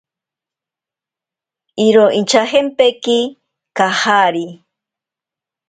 Iro 1.87 2.05
inchajempeki 2.19 3.19
kajari. 3.77 4.45